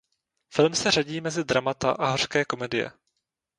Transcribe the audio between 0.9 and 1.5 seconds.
řadí mezi